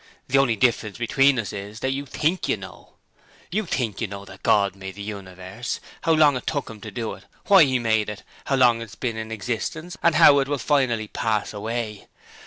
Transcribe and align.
The 0.29 0.39
only 0.39 0.55
difference 0.55 0.97
between 0.97 1.37
us 1.37 1.53
is 1.53 1.81
that 1.81 1.91
you 1.91 2.07
THINK 2.07 2.49
you 2.49 2.57
know. 2.57 2.93
You 3.51 3.67
think 3.67 4.01
you 4.01 4.07
know 4.07 4.25
that 4.25 4.41
God 4.41 4.75
made 4.75 4.95
the 4.95 5.03
universe; 5.03 5.79
how 6.01 6.13
long 6.13 6.35
it 6.35 6.47
took 6.47 6.71
Him 6.71 6.81
to 6.81 6.89
do 6.89 7.13
it; 7.13 7.25
why 7.45 7.63
He 7.65 7.77
made 7.77 8.09
it; 8.09 8.23
how 8.45 8.55
long 8.55 8.81
it's 8.81 8.95
been 8.95 9.15
in 9.15 9.31
existence 9.31 9.99
and 10.01 10.15
how 10.15 10.39
it 10.39 10.47
will 10.47 10.57
finally 10.57 11.07
pass 11.07 11.53
away. 11.53 12.07